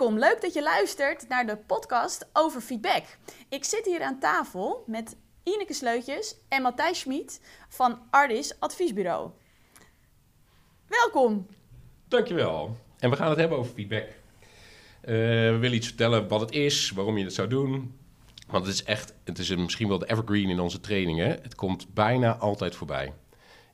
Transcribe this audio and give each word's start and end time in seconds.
Welkom, 0.00 0.18
leuk 0.18 0.40
dat 0.40 0.52
je 0.52 0.62
luistert 0.62 1.28
naar 1.28 1.46
de 1.46 1.56
podcast 1.56 2.28
over 2.32 2.60
feedback. 2.60 3.04
Ik 3.48 3.64
zit 3.64 3.84
hier 3.84 4.02
aan 4.02 4.18
tafel 4.18 4.84
met 4.86 5.16
Ineke 5.42 5.74
Sleutjes 5.74 6.36
en 6.48 6.62
Matthijs 6.62 6.98
Schmid 6.98 7.40
van 7.68 7.98
Ardis 8.10 8.60
Adviesbureau. 8.60 9.30
Welkom. 10.86 11.46
Dankjewel. 12.08 12.76
En 12.98 13.10
we 13.10 13.16
gaan 13.16 13.28
het 13.28 13.38
hebben 13.38 13.58
over 13.58 13.72
feedback. 13.72 14.04
Uh, 14.04 14.14
we 15.50 15.56
willen 15.60 15.76
iets 15.76 15.86
vertellen 15.86 16.28
wat 16.28 16.40
het 16.40 16.52
is, 16.52 16.90
waarom 16.90 17.18
je 17.18 17.24
het 17.24 17.34
zou 17.34 17.48
doen. 17.48 17.98
Want 18.46 18.66
het 18.66 18.74
is 18.74 18.84
echt, 18.84 19.14
het 19.24 19.38
is 19.38 19.56
misschien 19.56 19.88
wel 19.88 19.98
de 19.98 20.10
evergreen 20.10 20.48
in 20.48 20.60
onze 20.60 20.80
trainingen. 20.80 21.28
Het 21.28 21.54
komt 21.54 21.94
bijna 21.94 22.36
altijd 22.36 22.74
voorbij 22.74 23.12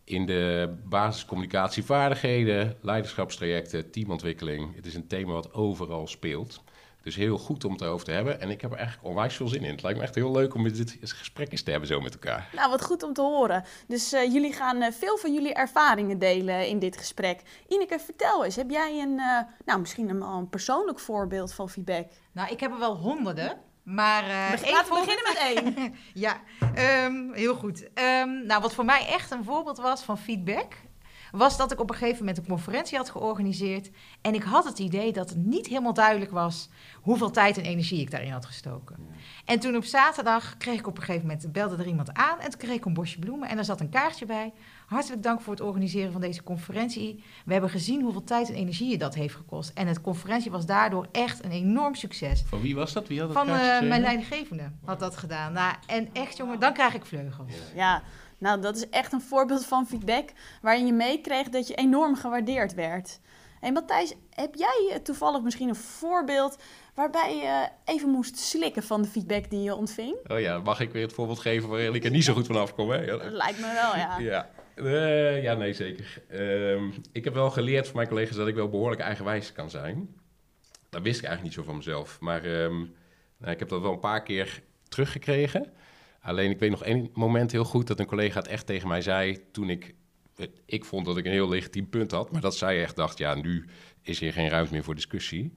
in 0.07 0.27
de 0.27 0.75
basiscommunicatievaardigheden, 0.85 2.77
leiderschapstrajecten, 2.81 3.91
teamontwikkeling. 3.91 4.75
Het 4.75 4.87
is 4.87 4.95
een 4.95 5.07
thema 5.07 5.33
wat 5.33 5.53
overal 5.53 6.07
speelt. 6.07 6.63
Dus 7.03 7.17
heel 7.17 7.39
goed 7.39 7.65
om 7.65 7.73
het 7.73 7.81
erover 7.81 8.05
te 8.05 8.11
hebben. 8.11 8.41
En 8.41 8.51
ik 8.51 8.61
heb 8.61 8.71
er 8.71 8.77
eigenlijk 8.77 9.09
onwijs 9.09 9.37
veel 9.37 9.49
zin 9.49 9.65
in. 9.65 9.71
Het 9.71 9.83
lijkt 9.83 9.99
me 9.99 10.05
echt 10.05 10.15
heel 10.15 10.33
leuk 10.33 10.55
om 10.55 10.63
dit 10.63 10.99
gesprek 11.01 11.53
eens 11.53 11.63
te 11.63 11.71
hebben 11.71 11.89
zo 11.89 12.01
met 12.01 12.13
elkaar. 12.13 12.49
Nou, 12.55 12.71
wat 12.71 12.85
goed 12.85 13.03
om 13.03 13.13
te 13.13 13.21
horen. 13.21 13.65
Dus 13.87 14.13
uh, 14.13 14.33
jullie 14.33 14.53
gaan 14.53 14.83
uh, 14.83 14.91
veel 14.91 15.17
van 15.17 15.35
jullie 15.35 15.53
ervaringen 15.53 16.19
delen 16.19 16.69
in 16.69 16.79
dit 16.79 16.97
gesprek. 16.97 17.41
Ineke, 17.69 17.99
vertel 17.99 18.45
eens. 18.45 18.57
Heb 18.57 18.71
jij 18.71 19.01
een, 19.01 19.19
uh, 19.19 19.41
nou, 19.65 19.81
misschien 19.81 20.09
een, 20.09 20.21
een 20.21 20.49
persoonlijk 20.49 20.99
voorbeeld 20.99 21.53
van 21.53 21.71
feedback? 21.71 22.07
Nou, 22.33 22.51
ik 22.51 22.61
heb 22.61 22.73
er 22.73 22.79
wel 22.79 22.97
honderden. 22.97 23.59
Maar 23.87 24.23
uh, 24.23 24.71
Laten 24.71 24.95
we 24.95 25.05
beginnen 25.05 25.25
met 25.25 25.39
één. 25.39 25.95
ja, 26.25 26.41
um, 27.05 27.33
heel 27.33 27.55
goed. 27.55 27.83
Um, 27.83 28.47
nou, 28.47 28.63
wat 28.63 28.75
voor 28.75 28.85
mij 28.85 29.07
echt 29.07 29.31
een 29.31 29.45
voorbeeld 29.45 29.79
was 29.79 30.03
van 30.03 30.19
feedback, 30.19 30.75
was 31.31 31.57
dat 31.57 31.73
ik 31.73 31.81
op 31.81 31.91
een 31.91 31.97
gegeven 31.97 32.19
moment 32.19 32.39
een 32.39 32.47
conferentie 32.47 32.97
had 32.97 33.11
georganiseerd. 33.11 33.91
En 34.21 34.35
ik 34.35 34.43
had 34.43 34.65
het 34.65 34.79
idee 34.79 35.13
dat 35.13 35.29
het 35.29 35.39
niet 35.39 35.67
helemaal 35.67 35.95
duidelijk 35.95 36.31
was 36.31 36.69
hoeveel 37.03 37.31
tijd 37.31 37.59
en 37.59 37.65
energie 37.65 38.01
ik 38.01 38.11
daarin 38.11 38.33
had 38.33 38.47
gestoken. 38.47 38.97
En 39.45 39.59
toen 39.59 39.77
op 39.77 39.85
zaterdag 39.85 40.57
kreeg 40.57 40.79
ik 40.79 40.87
op 40.87 40.97
een 40.97 41.03
gegeven 41.03 41.27
moment, 41.27 41.53
belde 41.53 41.77
er 41.77 41.87
iemand 41.87 42.13
aan 42.13 42.41
en 42.41 42.51
toen 42.51 42.61
kreeg 42.61 42.77
ik 42.77 42.85
een 42.85 42.95
bosje 42.95 43.19
bloemen 43.19 43.49
en 43.49 43.57
daar 43.57 43.65
zat 43.65 43.81
een 43.81 43.91
kaartje 43.91 44.27
bij. 44.27 44.53
Hartelijk 44.87 45.23
dank 45.23 45.41
voor 45.41 45.53
het 45.53 45.63
organiseren 45.63 46.13
van 46.13 46.21
deze 46.21 46.43
conferentie. 46.43 47.25
We 47.45 47.53
hebben 47.53 47.71
gezien 47.71 48.03
hoeveel 48.03 48.25
tijd 48.25 48.49
en 48.49 48.55
energie 48.55 48.91
je 48.91 48.99
dat 48.99 49.15
heeft 49.15 49.35
gekost. 49.35 49.71
En 49.75 49.87
het 49.87 50.01
conferentie 50.01 50.51
was 50.51 50.67
daardoor 50.67 51.07
echt 51.13 51.45
een 51.45 51.51
enorm 51.51 51.95
succes. 51.95 52.45
Van 52.47 52.61
wie 52.61 52.75
was 52.75 52.93
dat? 52.93 53.09
Wie 53.09 53.21
had 53.21 53.33
dat 53.33 53.47
Van 53.47 53.55
uh, 53.55 53.81
mijn 53.81 54.01
leidinggevende 54.01 54.71
had 54.85 54.99
dat 54.99 55.17
gedaan. 55.17 55.53
Nou, 55.53 55.75
en 55.87 56.09
echt 56.13 56.37
jongen, 56.37 56.61
dan 56.61 56.73
krijg 56.73 56.95
ik 56.95 57.05
vleugels. 57.05 57.53
Ja. 57.75 58.03
Nou, 58.39 58.61
dat 58.61 58.77
is 58.77 58.89
echt 58.89 59.13
een 59.13 59.21
voorbeeld 59.21 59.67
van 59.67 59.87
feedback 59.87 60.29
waarin 60.63 60.87
je 60.87 60.93
meekreeg 60.93 61.49
dat 61.49 61.69
je 61.69 61.75
enorm 61.75 62.17
gewaardeerd 62.17 62.75
werd. 62.75 63.21
En 63.61 63.73
Matthijs, 63.73 64.15
heb 64.31 64.55
jij 64.55 65.01
toevallig 65.03 65.43
misschien 65.43 65.69
een 65.69 65.77
voorbeeld 65.77 66.57
waarbij 66.95 67.37
je 67.37 67.69
even 67.85 68.09
moest 68.09 68.39
slikken 68.39 68.83
van 68.83 69.03
de 69.03 69.09
feedback 69.09 69.51
die 69.51 69.63
je 69.63 69.75
ontving? 69.75 70.17
Oh 70.27 70.41
ja, 70.41 70.59
mag 70.59 70.81
ik 70.81 70.93
weer 70.93 71.03
het 71.03 71.13
voorbeeld 71.13 71.39
geven 71.39 71.69
waarin 71.69 71.95
ik 71.95 72.05
er 72.05 72.11
niet 72.11 72.25
zo 72.25 72.35
goed 72.35 72.47
van 72.47 72.57
afkom? 72.57 72.91
Hè? 72.91 73.07
Dat 73.07 73.23
lijkt 73.23 73.61
me 73.61 73.73
wel, 73.73 73.97
ja. 73.97 74.19
ja. 74.19 74.49
Uh, 74.77 75.43
ja, 75.43 75.55
nee, 75.55 75.73
zeker. 75.73 76.23
Uh, 76.31 76.93
ik 77.13 77.25
heb 77.25 77.35
wel 77.35 77.51
geleerd 77.51 77.87
van 77.87 77.97
mijn 77.97 78.09
collega's 78.09 78.37
dat 78.37 78.49
ik 78.49 78.55
wel 78.55 78.69
behoorlijk 78.69 79.01
eigenwijs 79.01 79.53
kan 79.53 79.71
zijn. 79.71 80.09
Dat 80.91 81.03
wist 81.03 81.19
ik 81.19 81.25
eigenlijk 81.25 81.43
niet 81.43 81.53
zo 81.53 81.63
van 81.63 81.77
mezelf. 81.77 82.21
Maar 82.21 82.45
um, 82.45 82.95
nou, 83.37 83.53
ik 83.53 83.59
heb 83.59 83.69
dat 83.69 83.81
wel 83.81 83.93
een 83.93 83.99
paar 83.99 84.23
keer 84.23 84.63
teruggekregen. 84.89 85.73
Alleen 86.21 86.51
ik 86.51 86.59
weet 86.59 86.71
nog 86.71 86.85
één 86.85 87.11
moment 87.13 87.53
heel 87.53 87.65
goed 87.65 87.87
dat 87.87 87.99
een 87.99 88.07
collega 88.07 88.39
het 88.39 88.49
echt 88.49 88.67
tegen 88.67 88.89
mij 88.89 89.01
zei 89.01 89.51
toen 89.51 89.71
ik... 89.71 89.95
Ik 90.65 90.85
vond 90.85 91.07
dat 91.07 91.17
ik 91.17 91.25
een 91.25 91.31
heel 91.31 91.49
legitiem 91.49 91.89
punt 91.89 92.11
had, 92.11 92.33
maar 92.33 92.41
dat 92.41 92.57
zij 92.57 92.83
echt 92.83 92.97
dacht, 92.97 93.19
ja, 93.19 93.35
nu 93.35 93.69
is 94.03 94.19
hier 94.19 94.33
geen 94.33 94.49
ruimte 94.49 94.73
meer 94.73 94.85
voor 94.85 94.95
discussie. 94.95 95.55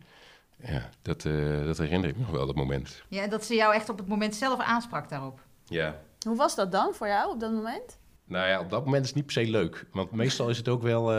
Ja, 0.63 0.90
dat, 1.01 1.24
uh, 1.24 1.66
dat 1.66 1.78
herinner 1.78 2.09
ik 2.09 2.16
me 2.16 2.22
nog 2.22 2.31
wel, 2.31 2.46
dat 2.46 2.56
moment. 2.56 3.03
Ja, 3.07 3.28
dat 3.28 3.46
ze 3.46 3.56
jou 3.56 3.74
echt 3.74 3.90
op 3.90 3.97
het 3.97 4.07
moment 4.07 4.36
zelf 4.36 4.59
aansprak 4.59 5.09
daarop. 5.09 5.41
Ja. 5.66 6.01
Hoe 6.28 6.38
was 6.38 6.56
dat 6.56 6.72
dan 6.72 6.94
voor 6.94 7.07
jou 7.07 7.34
op 7.34 7.40
dat 7.40 7.51
moment? 7.51 7.99
Nou 8.29 8.47
ja, 8.47 8.59
op 8.59 8.69
dat 8.69 8.85
moment 8.85 9.01
is 9.01 9.07
het 9.07 9.16
niet 9.16 9.25
per 9.25 9.44
se 9.44 9.51
leuk. 9.51 9.85
Want 9.91 10.12
meestal 10.12 10.50
is 10.50 10.57
het 10.57 10.67
ook 10.67 10.81
wel... 10.81 11.01
Uh, 11.01 11.17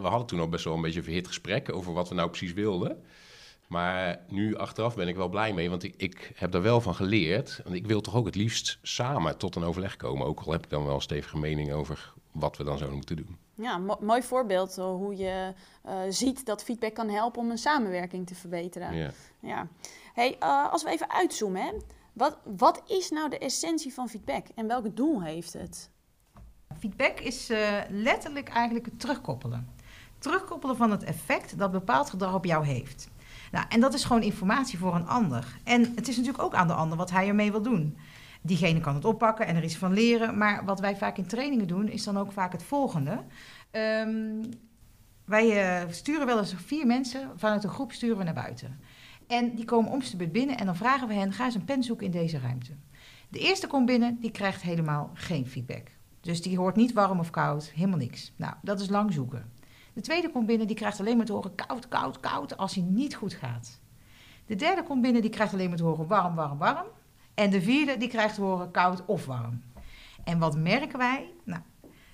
we 0.00 0.06
hadden 0.06 0.26
toen 0.26 0.40
al 0.40 0.48
best 0.48 0.64
wel 0.64 0.74
een 0.74 0.80
beetje 0.80 0.98
een 0.98 1.04
verhit 1.04 1.26
gesprek 1.26 1.72
over 1.72 1.92
wat 1.92 2.08
we 2.08 2.14
nou 2.14 2.28
precies 2.28 2.52
wilden. 2.52 3.02
Maar 3.66 4.20
nu 4.28 4.56
achteraf 4.56 4.94
ben 4.94 5.08
ik 5.08 5.16
wel 5.16 5.28
blij 5.28 5.52
mee, 5.52 5.70
want 5.70 5.82
ik, 5.82 5.94
ik 5.96 6.32
heb 6.34 6.52
daar 6.52 6.62
wel 6.62 6.80
van 6.80 6.94
geleerd. 6.94 7.60
Want 7.64 7.76
ik 7.76 7.86
wil 7.86 8.00
toch 8.00 8.16
ook 8.16 8.26
het 8.26 8.34
liefst 8.34 8.78
samen 8.82 9.38
tot 9.38 9.56
een 9.56 9.62
overleg 9.62 9.96
komen. 9.96 10.26
Ook 10.26 10.40
al 10.40 10.52
heb 10.52 10.64
ik 10.64 10.70
dan 10.70 10.84
wel 10.84 10.94
een 10.94 11.00
stevige 11.00 11.38
mening 11.38 11.72
over 11.72 12.12
wat 12.32 12.56
we 12.56 12.64
dan 12.64 12.76
zouden 12.76 12.96
moeten 12.96 13.16
doen. 13.16 13.38
Ja, 13.54 13.78
mo 13.78 13.96
mooi 14.00 14.22
voorbeeld 14.22 14.76
hoe 14.76 15.16
je 15.16 15.52
uh, 15.86 15.92
ziet 16.08 16.46
dat 16.46 16.62
feedback 16.62 16.94
kan 16.94 17.08
helpen 17.08 17.40
om 17.40 17.50
een 17.50 17.58
samenwerking 17.58 18.26
te 18.26 18.34
verbeteren. 18.34 18.94
Ja. 18.94 19.10
ja. 19.40 19.68
Hey, 20.14 20.36
uh, 20.42 20.72
als 20.72 20.82
we 20.82 20.90
even 20.90 21.10
uitzoomen, 21.10 21.62
hè. 21.62 21.72
Wat, 22.12 22.38
wat 22.44 22.82
is 22.86 23.10
nou 23.10 23.30
de 23.30 23.38
essentie 23.38 23.94
van 23.94 24.08
feedback 24.08 24.46
en 24.54 24.66
welk 24.66 24.96
doel 24.96 25.22
heeft 25.22 25.52
het? 25.52 25.90
Feedback 26.80 27.20
is 27.20 27.50
letterlijk 27.88 28.48
eigenlijk 28.48 28.86
het 28.86 29.00
terugkoppelen. 29.00 29.68
Terugkoppelen 30.18 30.76
van 30.76 30.90
het 30.90 31.04
effect 31.04 31.58
dat 31.58 31.72
bepaald 31.72 32.10
gedrag 32.10 32.34
op 32.34 32.44
jou 32.44 32.66
heeft. 32.66 33.08
Nou, 33.52 33.66
en 33.68 33.80
dat 33.80 33.94
is 33.94 34.04
gewoon 34.04 34.22
informatie 34.22 34.78
voor 34.78 34.94
een 34.94 35.06
ander. 35.06 35.58
En 35.64 35.92
het 35.94 36.08
is 36.08 36.16
natuurlijk 36.16 36.44
ook 36.44 36.54
aan 36.54 36.66
de 36.66 36.74
ander 36.74 36.98
wat 36.98 37.10
hij 37.10 37.28
ermee 37.28 37.50
wil 37.50 37.62
doen. 37.62 37.96
Diegene 38.42 38.80
kan 38.80 38.94
het 38.94 39.04
oppakken 39.04 39.46
en 39.46 39.56
er 39.56 39.64
iets 39.64 39.76
van 39.76 39.92
leren. 39.92 40.38
Maar 40.38 40.64
wat 40.64 40.80
wij 40.80 40.96
vaak 40.96 41.16
in 41.16 41.26
trainingen 41.26 41.66
doen, 41.66 41.88
is 41.88 42.04
dan 42.04 42.18
ook 42.18 42.32
vaak 42.32 42.52
het 42.52 42.62
volgende. 42.62 43.24
Um, 43.70 44.40
wij 45.24 45.82
uh, 45.82 45.92
sturen 45.92 46.26
wel 46.26 46.38
eens 46.38 46.54
vier 46.56 46.86
mensen 46.86 47.30
vanuit 47.36 47.64
een 47.64 47.70
groep 47.70 47.92
sturen 47.92 48.18
we 48.18 48.24
naar 48.24 48.34
buiten. 48.34 48.80
En 49.26 49.54
die 49.54 49.64
komen 49.64 49.92
om 49.92 50.00
de 50.16 50.28
binnen 50.28 50.56
en 50.56 50.66
dan 50.66 50.76
vragen 50.76 51.08
we 51.08 51.14
hen: 51.14 51.32
ga 51.32 51.44
eens 51.44 51.54
een 51.54 51.64
pen 51.64 51.82
zoeken 51.82 52.06
in 52.06 52.12
deze 52.12 52.38
ruimte. 52.38 52.72
De 53.28 53.38
eerste 53.38 53.66
komt 53.66 53.86
binnen, 53.86 54.20
die 54.20 54.30
krijgt 54.30 54.62
helemaal 54.62 55.10
geen 55.14 55.46
feedback. 55.46 55.88
Dus 56.20 56.42
die 56.42 56.58
hoort 56.58 56.76
niet 56.76 56.92
warm 56.92 57.18
of 57.18 57.30
koud, 57.30 57.70
helemaal 57.70 57.98
niks. 57.98 58.32
Nou, 58.36 58.54
dat 58.62 58.80
is 58.80 58.88
lang 58.88 59.12
zoeken. 59.12 59.52
De 59.92 60.00
tweede 60.00 60.30
komt 60.30 60.46
binnen, 60.46 60.66
die 60.66 60.76
krijgt 60.76 61.00
alleen 61.00 61.16
maar 61.16 61.26
te 61.26 61.32
horen 61.32 61.54
koud, 61.54 61.88
koud, 61.88 62.20
koud 62.20 62.56
als 62.56 62.74
hij 62.74 62.84
niet 62.84 63.14
goed 63.14 63.34
gaat. 63.34 63.80
De 64.46 64.56
derde 64.56 64.82
komt 64.82 65.02
binnen, 65.02 65.22
die 65.22 65.30
krijgt 65.30 65.52
alleen 65.52 65.68
maar 65.68 65.78
te 65.78 65.84
horen 65.84 66.06
warm, 66.06 66.34
warm, 66.34 66.58
warm. 66.58 66.86
En 67.34 67.50
de 67.50 67.62
vierde, 67.62 67.96
die 67.96 68.08
krijgt 68.08 68.34
te 68.34 68.40
horen 68.40 68.70
koud 68.70 69.04
of 69.06 69.26
warm. 69.26 69.62
En 70.24 70.38
wat 70.38 70.56
merken 70.56 70.98
wij? 70.98 71.32
Nou, 71.44 71.60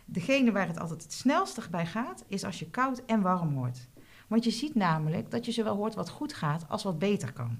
degene 0.04 0.52
waar 0.52 0.66
het 0.66 0.78
altijd 0.78 1.02
het 1.02 1.12
snelste 1.12 1.62
bij 1.70 1.86
gaat, 1.86 2.24
is 2.28 2.44
als 2.44 2.58
je 2.58 2.70
koud 2.70 3.02
en 3.06 3.20
warm 3.20 3.54
hoort. 3.54 3.88
Want 4.26 4.44
je 4.44 4.50
ziet 4.50 4.74
namelijk 4.74 5.30
dat 5.30 5.44
je 5.44 5.52
zowel 5.52 5.76
hoort 5.76 5.94
wat 5.94 6.08
goed 6.08 6.34
gaat 6.34 6.68
als 6.68 6.82
wat 6.82 6.98
beter 6.98 7.32
kan. 7.32 7.58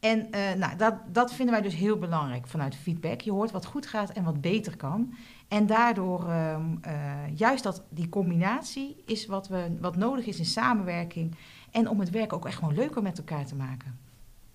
En 0.00 0.18
uh, 0.18 0.52
nou, 0.52 0.76
dat, 0.76 0.94
dat 1.12 1.32
vinden 1.32 1.54
wij 1.54 1.62
dus 1.62 1.74
heel 1.74 1.98
belangrijk 1.98 2.46
vanuit 2.46 2.76
feedback. 2.76 3.20
Je 3.20 3.32
hoort 3.32 3.50
wat 3.50 3.66
goed 3.66 3.86
gaat 3.86 4.10
en 4.10 4.24
wat 4.24 4.40
beter 4.40 4.76
kan. 4.76 5.14
En 5.48 5.66
daardoor, 5.66 6.24
uh, 6.28 6.56
uh, 6.86 7.36
juist 7.36 7.62
dat, 7.62 7.82
die 7.88 8.08
combinatie 8.08 9.02
is 9.06 9.26
wat, 9.26 9.48
we, 9.48 9.76
wat 9.80 9.96
nodig 9.96 10.26
is 10.26 10.38
in 10.38 10.44
samenwerking. 10.44 11.36
En 11.70 11.88
om 11.88 12.00
het 12.00 12.10
werk 12.10 12.32
ook 12.32 12.46
echt 12.46 12.58
gewoon 12.58 12.74
leuker 12.74 13.02
met 13.02 13.18
elkaar 13.18 13.46
te 13.46 13.54
maken. 13.54 13.98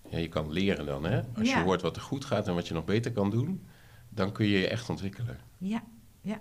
Ja, 0.10 0.18
je 0.18 0.28
kan 0.28 0.52
leren 0.52 0.86
dan, 0.86 1.04
hè? 1.04 1.22
Als 1.38 1.50
ja. 1.50 1.58
je 1.58 1.64
hoort 1.64 1.82
wat 1.82 1.96
er 1.96 2.02
goed 2.02 2.26
gaat 2.26 2.48
en 2.48 2.54
wat 2.54 2.68
je 2.68 2.74
nog 2.74 2.86
beter 2.86 3.12
kan 3.12 3.30
doen, 3.30 3.66
dan 4.10 4.32
kun 4.32 4.46
je 4.46 4.60
je 4.60 4.68
echt 4.68 4.90
ontwikkelen. 4.90 5.40
Ja, 5.58 5.84
ja. 6.22 6.40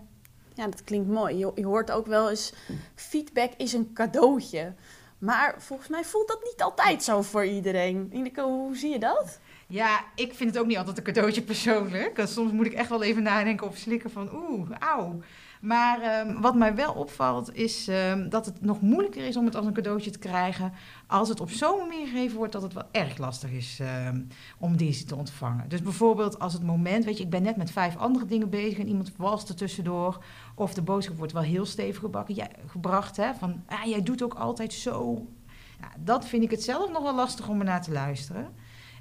Ja, 0.55 0.65
dat 0.65 0.84
klinkt 0.84 1.09
mooi. 1.09 1.37
Je, 1.37 1.53
je 1.55 1.67
hoort 1.67 1.91
ook 1.91 2.06
wel 2.06 2.31
eens, 2.31 2.53
feedback 2.94 3.53
is 3.56 3.72
een 3.72 3.93
cadeautje. 3.93 4.75
Maar 5.20 5.54
volgens 5.58 5.88
mij 5.88 6.04
voelt 6.04 6.28
dat 6.28 6.44
niet 6.44 6.62
altijd 6.62 7.03
zo 7.03 7.22
voor 7.22 7.44
iedereen. 7.44 8.10
Ineke, 8.12 8.42
hoe 8.42 8.76
zie 8.76 8.91
je 8.91 8.98
dat? 8.98 9.38
Ja, 9.66 10.04
ik 10.14 10.34
vind 10.34 10.50
het 10.50 10.58
ook 10.58 10.66
niet 10.66 10.76
altijd 10.76 10.98
een 10.98 11.04
cadeautje 11.04 11.42
persoonlijk. 11.42 12.22
Soms 12.25 12.52
moet 12.52 12.67
ik 12.67 12.72
echt 12.72 12.88
wel 12.88 13.02
even 13.02 13.22
nadenken 13.22 13.67
of 13.67 13.76
slikken 13.76 14.11
van 14.11 14.31
oeh, 14.34 14.70
auw. 14.78 15.20
Maar 15.60 16.26
um, 16.26 16.40
wat 16.40 16.54
mij 16.54 16.74
wel 16.74 16.92
opvalt 16.92 17.54
is 17.54 17.88
um, 17.88 18.28
dat 18.28 18.46
het 18.46 18.60
nog 18.60 18.80
moeilijker 18.80 19.26
is 19.26 19.36
om 19.36 19.44
het 19.44 19.56
als 19.56 19.66
een 19.66 19.72
cadeautje 19.72 20.10
te 20.10 20.18
krijgen. 20.18 20.72
als 21.06 21.28
het 21.28 21.40
op 21.40 21.50
zo'n 21.50 21.78
manier 21.78 22.06
gegeven 22.06 22.36
wordt 22.36 22.52
dat 22.52 22.62
het 22.62 22.72
wel 22.72 22.88
erg 22.90 23.18
lastig 23.18 23.50
is 23.50 23.78
um, 24.06 24.28
om 24.58 24.76
deze 24.76 25.04
te 25.04 25.16
ontvangen. 25.16 25.68
Dus 25.68 25.82
bijvoorbeeld 25.82 26.38
als 26.38 26.52
het 26.52 26.62
moment, 26.62 27.04
weet 27.04 27.16
je, 27.16 27.24
ik 27.24 27.30
ben 27.30 27.42
net 27.42 27.56
met 27.56 27.70
vijf 27.70 27.96
andere 27.96 28.26
dingen 28.26 28.50
bezig 28.50 28.78
en 28.78 28.88
iemand 28.88 29.12
walst 29.16 29.48
er 29.48 29.54
tussendoor. 29.54 30.24
of 30.54 30.74
de 30.74 30.82
boodschap 30.82 31.16
wordt 31.16 31.32
wel 31.32 31.42
heel 31.42 31.66
stevig 31.66 32.00
gebakken, 32.00 32.48
gebracht. 32.66 33.16
Hè, 33.16 33.34
van 33.34 33.62
ah, 33.66 33.84
jij 33.84 34.02
doet 34.02 34.22
ook 34.22 34.34
altijd 34.34 34.72
zo. 34.72 35.26
Ja, 35.80 35.88
dat 35.98 36.26
vind 36.26 36.42
ik 36.42 36.50
het 36.50 36.62
zelf 36.62 36.92
nog 36.92 37.02
wel 37.02 37.14
lastig 37.14 37.48
om 37.48 37.58
ernaar 37.58 37.82
te 37.82 37.92
luisteren. 37.92 38.48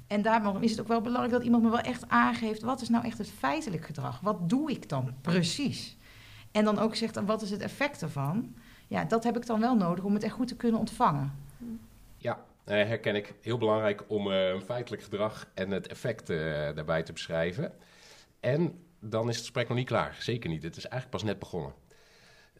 En 0.06 0.22
daarom 0.22 0.62
is 0.62 0.70
het 0.70 0.80
ook 0.80 0.88
wel 0.88 1.00
belangrijk 1.00 1.32
dat 1.32 1.44
iemand 1.44 1.62
me 1.62 1.70
wel 1.70 1.78
echt 1.78 2.08
aangeeft... 2.08 2.62
wat 2.62 2.80
is 2.80 2.88
nou 2.88 3.04
echt 3.04 3.18
het 3.18 3.30
feitelijk 3.38 3.84
gedrag? 3.84 4.20
Wat 4.20 4.48
doe 4.48 4.70
ik 4.70 4.88
dan 4.88 5.14
precies? 5.20 5.98
En 6.52 6.64
dan 6.64 6.78
ook 6.78 6.94
zegt, 6.94 7.24
wat 7.24 7.42
is 7.42 7.50
het 7.50 7.60
effect 7.60 8.02
ervan? 8.02 8.54
Ja, 8.88 9.04
dat 9.04 9.24
heb 9.24 9.36
ik 9.36 9.46
dan 9.46 9.60
wel 9.60 9.76
nodig 9.76 10.04
om 10.04 10.14
het 10.14 10.22
echt 10.22 10.34
goed 10.34 10.48
te 10.48 10.56
kunnen 10.56 10.80
ontvangen. 10.80 11.32
Ja, 12.16 12.44
herken 12.64 13.14
ik. 13.14 13.34
Heel 13.40 13.58
belangrijk 13.58 14.04
om 14.06 14.26
uh, 14.26 14.60
feitelijk 14.60 15.02
gedrag 15.02 15.50
en 15.54 15.70
het 15.70 15.88
effect 15.88 16.30
uh, 16.30 16.38
daarbij 16.74 17.02
te 17.02 17.12
beschrijven. 17.12 17.72
En 18.40 18.84
dan 19.00 19.28
is 19.28 19.34
het 19.34 19.44
gesprek 19.44 19.68
nog 19.68 19.76
niet 19.76 19.86
klaar. 19.86 20.16
Zeker 20.18 20.50
niet. 20.50 20.62
Het 20.62 20.76
is 20.76 20.84
eigenlijk 20.86 21.12
pas 21.12 21.22
net 21.22 21.38
begonnen. 21.38 21.72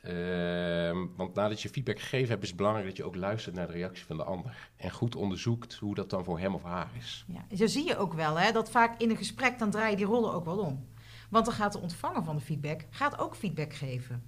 Ehm, 0.03 1.07
want 1.17 1.35
nadat 1.35 1.63
je 1.63 1.69
feedback 1.69 1.99
gegeven 2.01 2.29
hebt, 2.29 2.43
is 2.43 2.49
het 2.49 2.57
belangrijk 2.57 2.89
dat 2.89 2.97
je 2.97 3.05
ook 3.05 3.17
luistert 3.17 3.55
naar 3.55 3.67
de 3.67 3.73
reactie 3.73 4.05
van 4.07 4.17
de 4.17 4.25
ander. 4.25 4.71
En 4.77 4.91
goed 4.91 5.17
onderzoekt 5.17 5.75
hoe 5.75 5.95
dat 5.95 6.11
dan 6.11 6.25
voor 6.25 6.39
hem 6.39 6.55
of 6.55 6.63
haar 6.63 6.91
is. 6.99 7.25
Ja, 7.27 7.57
zo 7.57 7.67
zie 7.67 7.87
je 7.87 7.97
ook 7.97 8.15
wel 8.15 8.39
hè, 8.39 8.53
dat 8.53 8.71
vaak 8.71 9.01
in 9.01 9.11
een 9.11 9.17
gesprek 9.17 9.59
dan 9.59 9.71
draai 9.71 9.91
je 9.91 9.97
die 9.97 10.07
rollen 10.07 10.33
ook 10.33 10.45
wel 10.45 10.59
om. 10.59 10.87
Want 11.31 11.45
dan 11.45 11.55
gaat 11.55 11.73
de 11.73 11.81
ontvanger 11.81 12.25
van 12.25 12.37
de 12.37 12.43
feedback 12.43 12.81
gaat 12.91 13.19
ook 13.19 13.37
feedback 13.37 13.75
geven. 13.75 14.23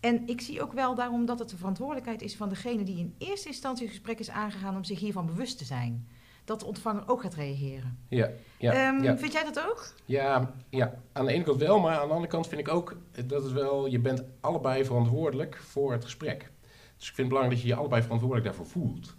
En 0.00 0.26
ik 0.26 0.40
zie 0.40 0.62
ook 0.62 0.72
wel 0.72 0.94
daarom 0.94 1.26
dat 1.26 1.38
het 1.38 1.48
de 1.48 1.56
verantwoordelijkheid 1.56 2.22
is 2.22 2.36
van 2.36 2.48
degene 2.48 2.82
die 2.82 2.98
in 2.98 3.14
eerste 3.18 3.48
instantie 3.48 3.84
het 3.86 3.94
gesprek 3.94 4.18
is 4.18 4.30
aangegaan 4.30 4.76
om 4.76 4.84
zich 4.84 5.00
hiervan 5.00 5.26
bewust 5.26 5.58
te 5.58 5.64
zijn. 5.64 6.08
Dat 6.44 6.60
de 6.60 6.66
ontvanger 6.66 7.08
ook 7.08 7.22
gaat 7.22 7.34
reageren. 7.34 7.98
Ja, 8.08 8.30
ja, 8.58 8.72
Ehm, 8.72 9.02
ja. 9.02 9.16
Vind 9.18 9.32
jij 9.32 9.44
dat 9.44 9.60
ook? 9.68 9.92
Ja, 10.04 10.54
ja, 10.68 10.94
aan 11.12 11.26
de 11.26 11.32
ene 11.32 11.44
kant 11.44 11.60
wel, 11.60 11.80
maar 11.80 11.98
aan 11.98 12.06
de 12.06 12.12
andere 12.12 12.30
kant 12.30 12.48
vind 12.48 12.60
ik 12.60 12.68
ook 12.68 12.96
dat 13.26 13.42
het 13.42 13.52
wel, 13.52 13.86
je 13.86 13.98
bent 13.98 14.22
allebei 14.40 14.84
verantwoordelijk 14.84 15.56
voor 15.56 15.92
het 15.92 16.04
gesprek. 16.04 16.50
Dus 16.96 17.08
ik 17.08 17.14
vind 17.14 17.16
het 17.16 17.28
belangrijk 17.28 17.54
dat 17.54 17.62
je 17.62 17.68
je 17.68 17.80
allebei 17.80 18.02
verantwoordelijk 18.02 18.46
daarvoor 18.46 18.66
voelt. 18.66 19.16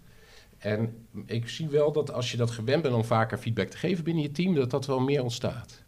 En 0.57 1.07
ik 1.25 1.49
zie 1.49 1.69
wel 1.69 1.91
dat 1.91 2.11
als 2.11 2.31
je 2.31 2.37
dat 2.37 2.51
gewend 2.51 2.81
bent 2.81 2.95
om 2.95 3.03
vaker 3.03 3.37
feedback 3.37 3.67
te 3.67 3.77
geven 3.77 4.03
binnen 4.03 4.23
je 4.23 4.31
team, 4.31 4.55
dat 4.55 4.71
dat 4.71 4.85
wel 4.85 4.99
meer 4.99 5.23
ontstaat. 5.23 5.84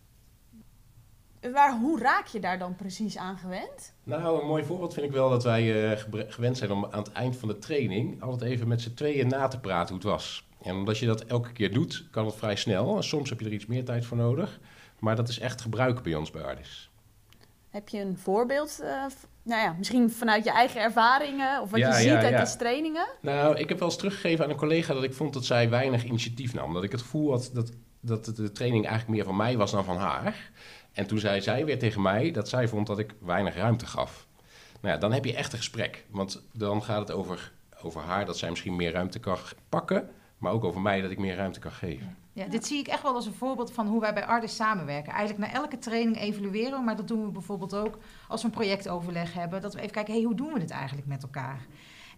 Waar, 1.52 1.78
hoe 1.80 2.00
raak 2.00 2.28
je 2.28 2.40
daar 2.40 2.60
dan 2.60 2.76
precies 2.76 3.18
aan 3.18 3.38
gewend? 3.38 3.94
Nou, 4.04 4.42
een 4.42 4.48
mooi 4.48 4.64
voorbeeld 4.64 4.94
vind 4.94 5.06
ik 5.06 5.12
wel 5.12 5.30
dat 5.30 5.44
wij 5.44 5.92
eh, 5.92 6.00
gewend 6.28 6.58
zijn 6.58 6.72
om 6.72 6.86
aan 6.86 7.04
het 7.04 7.12
eind 7.12 7.36
van 7.36 7.48
de 7.48 7.60
training 7.60 8.22
altijd 8.22 8.52
even 8.52 8.68
met 8.68 8.82
z'n 8.82 8.94
tweeën 8.94 9.28
na 9.28 9.48
te 9.48 9.60
praten 9.60 9.88
hoe 9.88 10.04
het 10.04 10.14
was. 10.14 10.48
En 10.62 10.76
omdat 10.76 10.98
je 10.98 11.06
dat 11.06 11.22
elke 11.22 11.52
keer 11.52 11.74
doet, 11.74 12.08
kan 12.12 12.26
het 12.26 12.36
vrij 12.36 12.56
snel. 12.56 12.96
En 12.96 13.04
soms 13.04 13.30
heb 13.30 13.40
je 13.40 13.46
er 13.46 13.54
iets 13.54 13.66
meer 13.66 13.86
tijd 13.86 14.06
voor 14.06 14.18
nodig. 14.18 14.60
Maar 15.00 15.16
dat 15.16 15.30
is 15.30 15.40
echt 15.40 15.62
gebruiken 15.62 16.04
bij 16.04 16.16
ons 16.16 16.32
bij 16.32 16.44
Ardis. 16.44 16.90
Heb 17.70 17.90
je 17.90 18.00
een 18.00 18.18
voorbeeld, 18.18 18.80
eh, 18.80 19.06
nou 19.44 19.62
ja, 19.62 19.76
misschien 19.78 20.12
vanuit 20.12 20.44
je 20.44 20.52
eigen 20.52 20.82
ervaringen 20.82 21.62
of 21.62 21.70
wat 21.70 21.80
Ja, 21.80 21.88
je 21.88 21.94
ziet 21.96 22.06
ja, 22.06 22.22
uit 22.22 22.50
ja. 22.52 22.58
trainingen? 22.58 23.08
Nou, 23.22 23.58
ik 23.58 23.70
heb 23.70 23.80
wel 23.80 23.88
eens 23.88 23.98
teruggegeven 23.98 24.44
aan 24.44 24.52
een 24.52 24.58
collega 24.58 24.94
dat 24.94 25.04
ik 25.04 25.14
vond 25.14 25.34
dat 25.34 25.46
zij 25.46 25.70
weinig 25.70 26.04
initiatief 26.04 26.54
nam. 26.54 26.74
Dat 26.74 26.84
ik 26.84 26.92
het 26.92 27.02
gevoel 27.02 27.32
had 27.32 27.50
dat, 27.54 27.72
dat 28.00 28.26
de 28.26 28.52
training 28.52 28.86
eigenlijk 28.86 29.18
meer 29.18 29.26
van 29.26 29.36
mij 29.36 29.58
was 29.58 29.72
dan 29.72 29.84
van 29.84 29.98
haar. 29.98 30.52
En 30.98 31.08
toen 31.08 31.20
zei 31.20 31.42
zij 31.42 31.66
weer 31.66 31.80
tegen 31.80 32.02
mij 32.02 32.32
dat 32.32 32.50
zij 32.50 32.68
vond 32.68 32.88
dat 32.88 33.00
ik 33.00 33.16
weinig 33.20 33.56
ruimte 33.56 33.86
gaf. 33.86 34.28
Nou 34.82 34.94
ja, 34.94 35.00
dan 35.00 35.12
heb 35.12 35.26
je 35.26 35.36
echt 35.36 35.52
een 35.52 35.58
gesprek. 35.58 36.06
Want 36.10 36.44
dan 36.54 36.84
gaat 36.84 37.00
het 37.00 37.12
over, 37.12 37.54
over 37.82 38.02
haar 38.02 38.26
dat 38.26 38.38
zij 38.38 38.50
misschien 38.50 38.76
meer 38.76 38.92
ruimte 38.92 39.20
kan 39.20 39.38
pakken. 39.70 40.10
Maar 40.38 40.52
ook 40.52 40.64
over 40.64 40.82
mij 40.82 41.02
dat 41.02 41.12
ik 41.12 41.18
meer 41.18 41.36
ruimte 41.36 41.60
kan 41.60 41.72
geven. 41.72 42.18
Ja, 42.34 42.46
dit 42.46 42.66
zie 42.66 42.80
ik 42.80 42.88
echt 42.88 43.02
wel 43.02 43.14
als 43.14 43.26
een 43.26 43.34
voorbeeld 43.34 43.72
van 43.72 43.88
hoe 43.88 44.00
wij 44.00 44.14
bij 44.14 44.26
Ardis 44.26 44.56
samenwerken. 44.56 45.14
Eigenlijk 45.14 45.52
na 45.52 45.60
elke 45.60 45.78
training 45.78 46.20
evalueren, 46.20 46.80
we, 46.80 46.86
maar 46.86 46.96
dat 46.96 47.08
doen 47.08 47.26
we 47.26 47.32
bijvoorbeeld 47.32 47.76
ook 47.76 47.98
als 48.28 48.42
we 48.42 48.48
een 48.48 48.54
projectoverleg 48.54 49.34
hebben. 49.34 49.62
Dat 49.62 49.74
we 49.74 49.80
even 49.80 49.92
kijken, 49.92 50.14
hey, 50.14 50.24
hoe 50.24 50.36
doen 50.36 50.54
we 50.54 50.60
dit 50.60 50.70
eigenlijk 50.70 51.08
met 51.08 51.24
elkaar? 51.24 51.66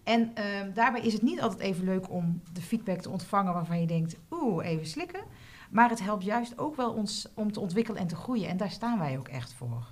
En 0.03 0.31
ehm, 0.33 0.73
daarbij 0.73 1.01
is 1.01 1.13
het 1.13 1.21
niet 1.21 1.41
altijd 1.41 1.59
even 1.59 1.83
leuk 1.83 2.09
om 2.09 2.41
de 2.53 2.61
feedback 2.61 3.01
te 3.01 3.09
ontvangen 3.09 3.53
waarvan 3.53 3.81
je 3.81 3.87
denkt, 3.87 4.15
oeh, 4.31 4.65
even 4.65 4.85
slikken. 4.85 5.23
Maar 5.69 5.89
het 5.89 6.01
helpt 6.01 6.23
juist 6.23 6.57
ook 6.57 6.75
wel 6.75 6.93
ons 6.93 7.27
om 7.33 7.51
te 7.51 7.59
ontwikkelen 7.59 8.01
en 8.01 8.07
te 8.07 8.15
groeien. 8.15 8.47
En 8.47 8.57
daar 8.57 8.71
staan 8.71 8.99
wij 8.99 9.17
ook 9.17 9.27
echt 9.27 9.53
voor. 9.53 9.87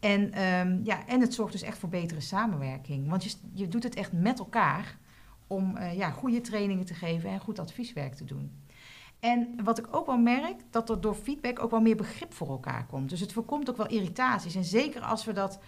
En, 0.00 0.32
ehm, 0.32 0.80
ja, 0.82 1.06
en 1.06 1.20
het 1.20 1.34
zorgt 1.34 1.52
dus 1.52 1.62
echt 1.62 1.78
voor 1.78 1.88
betere 1.88 2.20
samenwerking. 2.20 3.08
Want 3.08 3.24
je, 3.24 3.36
je 3.52 3.68
doet 3.68 3.82
het 3.82 3.94
echt 3.94 4.12
met 4.12 4.38
elkaar 4.38 4.98
om 5.46 5.76
eh, 5.76 5.96
ja, 5.96 6.10
goede 6.10 6.40
trainingen 6.40 6.84
te 6.84 6.94
geven 6.94 7.30
en 7.30 7.40
goed 7.40 7.58
advieswerk 7.58 8.14
te 8.14 8.24
doen. 8.24 8.62
En 9.20 9.54
wat 9.64 9.78
ik 9.78 9.86
ook 9.90 10.06
wel 10.06 10.18
merk, 10.18 10.60
dat 10.70 10.90
er 10.90 11.00
door 11.00 11.14
feedback 11.14 11.62
ook 11.62 11.70
wel 11.70 11.80
meer 11.80 11.96
begrip 11.96 12.34
voor 12.34 12.48
elkaar 12.48 12.86
komt. 12.86 13.10
Dus 13.10 13.20
het 13.20 13.32
voorkomt 13.32 13.70
ook 13.70 13.76
wel 13.76 13.86
irritaties. 13.86 14.54
En 14.54 14.64
zeker 14.64 15.00
als 15.00 15.24
we 15.24 15.32
dat 15.32 15.58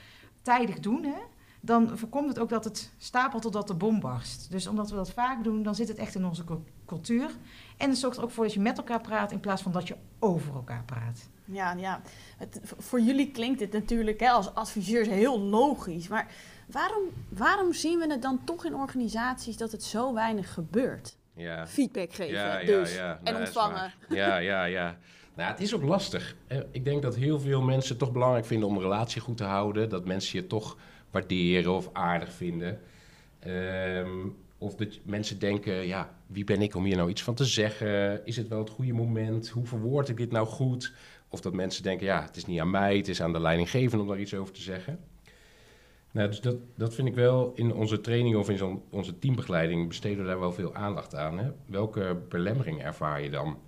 tijdig 0.43 0.81
doen, 0.81 1.05
hè, 1.05 1.21
dan 1.61 1.99
voorkomt 1.99 2.29
het 2.29 2.39
ook 2.39 2.49
dat 2.49 2.65
het 2.65 2.93
stapelt 2.97 3.43
totdat 3.43 3.67
de 3.67 3.75
bom 3.75 4.01
barst. 4.01 4.51
Dus 4.51 4.67
omdat 4.67 4.91
we 4.91 4.97
dat 4.97 5.13
vaak 5.13 5.45
doen, 5.45 5.63
dan 5.63 5.75
zit 5.75 5.89
het 5.89 5.99
echt 5.99 6.15
in 6.15 6.25
onze 6.25 6.45
cultuur. 6.87 7.31
En 7.77 7.89
het 7.89 7.99
zorgt 7.99 8.17
er 8.17 8.23
ook 8.23 8.31
voor 8.31 8.45
dat 8.45 8.55
je 8.55 8.61
met 8.61 8.79
elkaar 8.79 9.01
praat 9.01 9.33
in 9.33 9.41
plaats 9.41 9.63
van 9.63 9.73
dat 9.73 9.89
je 9.89 9.97
over 10.19 10.55
elkaar 10.55 10.83
praat. 10.85 11.29
Ja, 11.45 11.75
ja. 11.79 12.01
Het, 12.37 12.61
voor 12.79 13.01
jullie 13.01 13.31
klinkt 13.31 13.59
dit 13.59 13.73
natuurlijk 13.73 14.21
hè, 14.21 14.29
als 14.31 14.55
adviseurs 14.55 15.09
heel 15.09 15.41
logisch. 15.41 16.09
Maar 16.09 16.27
waarom, 16.67 17.03
waarom 17.29 17.73
zien 17.73 17.99
we 17.99 18.07
het 18.11 18.23
dan 18.23 18.41
toch 18.45 18.65
in 18.65 18.75
organisaties 18.75 19.57
dat 19.57 19.73
het 19.73 19.83
zo 19.85 20.15
weinig 20.15 20.53
gebeurt? 20.55 21.17
Ja, 21.35 21.67
Feedback 21.67 22.13
geven 22.13 22.35
Ja, 22.35 22.65
dus. 22.65 22.95
ja. 22.95 23.21
en 23.23 23.35
is 23.35 23.41
ontvangen. 23.41 23.93
Ja, 24.09 24.37
ja, 24.37 24.65
ja. 24.65 24.97
Nou, 25.35 25.51
het 25.51 25.61
is 25.61 25.75
ook 25.75 25.83
lastig. 25.83 26.37
Eh, 26.47 26.59
Ik 26.71 26.85
denk 26.85 27.03
dat 27.03 27.17
heel 27.17 27.41
veel 27.41 27.61
mensen 27.63 27.91
het 27.91 27.99
toch 27.99 28.13
belangrijk 28.13 28.45
vinden 28.47 28.69
om 28.69 28.77
een 28.77 28.83
relatie 28.83 29.21
goed 29.21 29.37
te 29.37 29.45
houden. 29.45 29.89
Dat 29.89 30.05
mensen 30.05 30.39
je 30.41 30.47
toch 30.47 30.77
waarderen 31.11 31.73
of 31.75 31.89
aardig 31.93 32.33
vinden. 32.33 32.81
Ehm, 33.39 34.11
of 34.59 34.75
dat 34.75 34.99
mensen 35.03 35.39
denken, 35.39 35.87
ja, 35.87 36.15
wie 36.27 36.45
ben 36.45 36.63
ik 36.63 36.75
om 36.75 36.85
hier 36.85 36.97
nou 36.97 37.11
iets 37.11 37.23
van 37.23 37.35
te 37.35 37.45
zeggen? 37.45 38.27
Is 38.27 38.37
het 38.37 38.49
wel 38.49 38.59
het 38.59 38.71
goede 38.71 38.93
moment? 38.93 39.49
Hoe 39.49 39.67
verwoord 39.67 40.09
ik 40.09 40.17
dit 40.17 40.31
nou 40.31 40.47
goed? 40.47 40.93
Of 41.29 41.41
dat 41.41 41.53
mensen 41.53 41.83
denken, 41.83 42.07
ja, 42.07 42.23
het 42.23 42.37
is 42.37 42.47
niet 42.47 42.61
aan 42.61 42.71
mij, 42.71 42.97
het 42.97 43.09
is 43.09 43.23
aan 43.23 43.33
de 43.33 43.41
leidinggevende 43.41 44.03
om 44.03 44.09
daar 44.09 44.21
iets 44.21 44.35
over 44.35 44.55
te 44.55 44.61
zeggen. 44.61 44.99
Nou, 46.11 46.29
dus 46.29 46.41
dat, 46.41 46.57
dat 46.75 46.95
vind 46.95 47.09
ik 47.09 47.15
wel 47.15 47.53
in 47.55 47.75
onze 47.75 48.01
training 48.01 48.37
of 48.37 48.51
in 48.51 48.83
onze 48.91 49.19
teambegeleiding 49.19 49.89
besteden 49.89 50.19
we 50.19 50.25
daar 50.25 50.41
wel 50.41 50.53
veel 50.53 50.75
aandacht 50.75 51.15
aan. 51.15 51.39
Hè? 51.39 51.51
Welke 51.67 52.23
belemmeringen 52.29 52.85
ervaar 52.85 53.23
je 53.23 53.31
dan? 53.31 53.59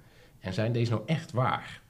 En 0.40 0.52
zijn 0.52 0.72
deze 0.72 0.90
nou 0.90 1.02
echt 1.06 1.32
waar? 1.32 1.82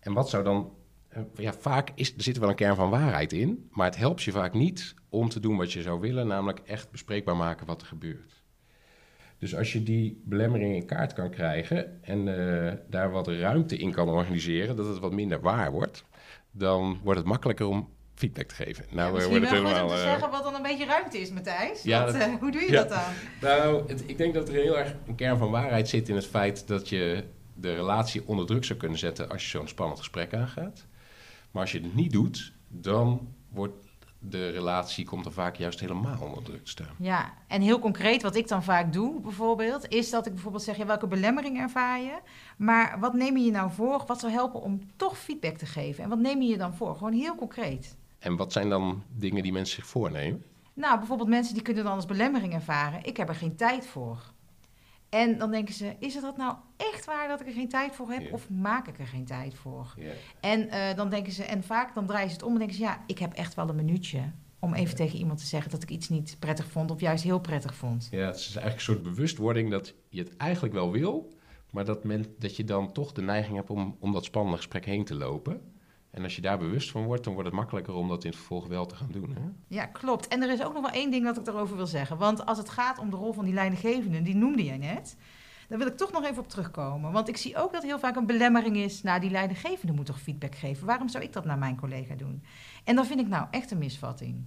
En 0.00 0.12
wat 0.12 0.28
zou 0.28 0.44
dan. 0.44 0.72
Eh, 1.10 1.22
Ja, 1.36 1.52
vaak 1.52 1.90
is, 1.94 2.14
er 2.16 2.22
zit 2.22 2.34
er 2.34 2.40
wel 2.40 2.50
een 2.50 2.56
kern 2.56 2.76
van 2.76 2.90
waarheid 2.90 3.32
in, 3.32 3.68
maar 3.70 3.86
het 3.86 3.96
helpt 3.96 4.22
je 4.22 4.32
vaak 4.32 4.52
niet 4.54 4.94
om 5.08 5.28
te 5.28 5.40
doen 5.40 5.56
wat 5.56 5.72
je 5.72 5.82
zou 5.82 6.00
willen, 6.00 6.26
namelijk 6.26 6.58
echt 6.58 6.90
bespreekbaar 6.90 7.36
maken 7.36 7.66
wat 7.66 7.80
er 7.80 7.86
gebeurt. 7.86 8.42
Dus 9.38 9.56
als 9.56 9.72
je 9.72 9.82
die 9.82 10.22
belemmeringen 10.24 10.76
in 10.76 10.86
kaart 10.86 11.12
kan 11.12 11.30
krijgen 11.30 12.02
en 12.02 12.28
eh, 12.68 12.72
daar 12.88 13.10
wat 13.10 13.28
ruimte 13.28 13.76
in 13.76 13.92
kan 13.92 14.08
organiseren, 14.08 14.76
dat 14.76 14.86
het 14.86 14.98
wat 14.98 15.12
minder 15.12 15.40
waar 15.40 15.70
wordt, 15.72 16.04
dan 16.50 17.00
wordt 17.02 17.18
het 17.18 17.28
makkelijker 17.28 17.66
om 17.66 17.88
feedback 18.14 18.46
te 18.46 18.54
geven. 18.54 18.84
Nou, 18.90 19.08
ja, 19.08 19.14
misschien 19.14 19.38
wordt 19.38 19.50
wel 19.50 19.64
goed 19.72 19.82
om 19.82 19.88
te 19.88 19.94
eh, 19.94 20.00
zeggen 20.00 20.30
wat 20.30 20.42
dan 20.42 20.54
een 20.54 20.62
beetje 20.62 20.84
ruimte 20.86 21.18
is, 21.18 21.30
Matthijs. 21.30 21.82
Ja, 21.82 22.04
dat- 22.04 22.16
hoe 22.40 22.50
doe 22.50 22.60
je 22.60 22.70
ja. 22.72 22.82
dat 22.82 22.88
dan? 22.88 23.00
Nou, 23.40 23.88
het- 23.88 24.02
ik 24.06 24.18
denk 24.18 24.34
dat 24.34 24.48
er 24.48 24.54
heel 24.54 24.78
erg 24.78 24.94
een 25.06 25.14
kern 25.14 25.38
van 25.38 25.50
waarheid 25.50 25.88
zit 25.88 26.08
in 26.08 26.14
het 26.14 26.26
feit 26.26 26.68
dat 26.68 26.88
je 26.88 27.24
de 27.54 27.74
relatie 27.74 28.22
onder 28.26 28.46
druk 28.46 28.64
zou 28.64 28.78
kunnen 28.78 28.98
zetten 28.98 29.28
als 29.30 29.42
je 29.42 29.48
zo'n 29.58 29.68
spannend 29.68 29.98
gesprek 29.98 30.34
aangaat. 30.34 30.86
Maar 31.50 31.62
als 31.62 31.72
je 31.72 31.80
het 31.80 31.94
niet 31.94 32.12
doet, 32.12 32.52
dan 32.68 33.28
wordt 33.48 33.88
de 34.20 34.48
relatie 34.48 35.04
komt 35.04 35.26
er 35.26 35.32
vaak 35.32 35.56
juist 35.56 35.80
helemaal 35.80 36.20
onder 36.20 36.42
druk 36.42 36.64
te 36.64 36.70
staan. 36.70 36.94
Ja, 36.98 37.34
en 37.46 37.60
heel 37.60 37.78
concreet 37.78 38.22
wat 38.22 38.36
ik 38.36 38.48
dan 38.48 38.62
vaak 38.62 38.92
doe 38.92 39.20
bijvoorbeeld, 39.20 39.88
is 39.88 40.10
dat 40.10 40.26
ik 40.26 40.32
bijvoorbeeld 40.32 40.62
zeg, 40.62 40.76
ja, 40.76 40.86
welke 40.86 41.06
belemmering 41.06 41.58
ervaar 41.58 42.00
je? 42.00 42.18
Maar 42.56 42.96
wat 43.00 43.14
neem 43.14 43.36
je 43.36 43.44
je 43.44 43.50
nou 43.50 43.70
voor? 43.70 44.04
Wat 44.06 44.20
zou 44.20 44.32
helpen 44.32 44.62
om 44.62 44.80
toch 44.96 45.18
feedback 45.18 45.56
te 45.56 45.66
geven? 45.66 46.04
En 46.04 46.08
wat 46.08 46.18
neem 46.18 46.42
je 46.42 46.48
je 46.48 46.56
dan 46.56 46.74
voor? 46.74 46.96
Gewoon 46.96 47.12
heel 47.12 47.34
concreet. 47.34 47.96
En 48.18 48.36
wat 48.36 48.52
zijn 48.52 48.68
dan 48.68 49.02
dingen 49.16 49.42
die 49.42 49.52
mensen 49.52 49.74
zich 49.74 49.86
voornemen? 49.86 50.44
Nou, 50.74 50.98
bijvoorbeeld 50.98 51.28
mensen 51.28 51.54
die 51.54 51.62
kunnen 51.62 51.84
dan 51.84 51.94
als 51.94 52.06
belemmering 52.06 52.54
ervaren, 52.54 53.04
ik 53.04 53.16
heb 53.16 53.28
er 53.28 53.34
geen 53.34 53.56
tijd 53.56 53.86
voor. 53.86 54.32
En 55.10 55.38
dan 55.38 55.50
denken 55.50 55.74
ze, 55.74 55.94
is 55.98 56.14
het 56.14 56.22
dat 56.22 56.36
nou 56.36 56.54
echt 56.76 57.04
waar 57.04 57.28
dat 57.28 57.40
ik 57.40 57.46
er 57.46 57.52
geen 57.52 57.68
tijd 57.68 57.94
voor 57.94 58.10
heb? 58.10 58.32
Of 58.32 58.50
maak 58.50 58.88
ik 58.88 58.98
er 58.98 59.06
geen 59.06 59.24
tijd 59.24 59.54
voor? 59.54 59.94
En 60.40 60.68
eh, 60.68 60.96
dan 60.96 61.10
denken 61.10 61.32
ze, 61.32 61.44
en 61.44 61.62
vaak 61.62 61.94
dan 61.94 62.06
draaien 62.06 62.28
ze 62.28 62.34
het 62.34 62.44
om 62.44 62.52
en 62.52 62.58
denken 62.58 62.76
ze, 62.76 62.82
ja, 62.82 63.04
ik 63.06 63.18
heb 63.18 63.32
echt 63.32 63.54
wel 63.54 63.68
een 63.68 63.76
minuutje 63.76 64.30
om 64.58 64.74
even 64.74 64.96
tegen 64.96 65.18
iemand 65.18 65.38
te 65.38 65.46
zeggen 65.46 65.70
dat 65.70 65.82
ik 65.82 65.90
iets 65.90 66.08
niet 66.08 66.36
prettig 66.38 66.66
vond 66.66 66.90
of 66.90 67.00
juist 67.00 67.24
heel 67.24 67.40
prettig 67.40 67.74
vond. 67.74 68.08
Ja, 68.10 68.26
het 68.26 68.36
is 68.36 68.44
eigenlijk 68.44 68.74
een 68.74 68.80
soort 68.80 69.02
bewustwording 69.02 69.70
dat 69.70 69.94
je 70.08 70.22
het 70.22 70.36
eigenlijk 70.36 70.74
wel 70.74 70.90
wil, 70.92 71.32
maar 71.70 71.84
dat, 71.84 72.04
men, 72.04 72.34
dat 72.38 72.56
je 72.56 72.64
dan 72.64 72.92
toch 72.92 73.12
de 73.12 73.22
neiging 73.22 73.56
hebt 73.56 73.70
om, 73.70 73.96
om 74.00 74.12
dat 74.12 74.24
spannende 74.24 74.56
gesprek 74.56 74.84
heen 74.84 75.04
te 75.04 75.14
lopen. 75.14 75.60
En 76.10 76.22
als 76.22 76.36
je 76.36 76.42
daar 76.42 76.58
bewust 76.58 76.90
van 76.90 77.04
wordt, 77.04 77.24
dan 77.24 77.32
wordt 77.32 77.48
het 77.48 77.58
makkelijker 77.58 77.94
om 77.94 78.08
dat 78.08 78.24
in 78.24 78.30
het 78.30 78.38
vervolg 78.38 78.66
wel 78.66 78.86
te 78.86 78.94
gaan 78.94 79.10
doen. 79.12 79.30
Hè? 79.34 79.40
Ja, 79.66 79.86
klopt. 79.86 80.28
En 80.28 80.42
er 80.42 80.50
is 80.50 80.62
ook 80.62 80.72
nog 80.72 80.82
wel 80.82 80.90
één 80.90 81.10
ding 81.10 81.24
dat 81.24 81.36
ik 81.36 81.44
daarover 81.44 81.76
wil 81.76 81.86
zeggen. 81.86 82.18
Want 82.18 82.46
als 82.46 82.58
het 82.58 82.68
gaat 82.68 82.98
om 82.98 83.10
de 83.10 83.16
rol 83.16 83.32
van 83.32 83.44
die 83.44 83.54
leidinggevende, 83.54 84.22
die 84.22 84.36
noemde 84.36 84.64
jij 84.64 84.78
net. 84.78 85.16
Daar 85.68 85.78
wil 85.78 85.86
ik 85.86 85.96
toch 85.96 86.12
nog 86.12 86.24
even 86.24 86.42
op 86.42 86.48
terugkomen. 86.48 87.12
Want 87.12 87.28
ik 87.28 87.36
zie 87.36 87.56
ook 87.56 87.72
dat 87.72 87.82
heel 87.82 87.98
vaak 87.98 88.16
een 88.16 88.26
belemmering 88.26 88.76
is. 88.76 89.02
Nou, 89.02 89.20
die 89.20 89.30
leidinggevende 89.30 89.92
moet 89.92 90.06
toch 90.06 90.20
feedback 90.20 90.54
geven. 90.54 90.86
Waarom 90.86 91.08
zou 91.08 91.24
ik 91.24 91.32
dat 91.32 91.44
naar 91.44 91.58
mijn 91.58 91.76
collega 91.76 92.14
doen? 92.14 92.42
En 92.84 92.96
dat 92.96 93.06
vind 93.06 93.20
ik 93.20 93.28
nou 93.28 93.46
echt 93.50 93.70
een 93.70 93.78
misvatting. 93.78 94.44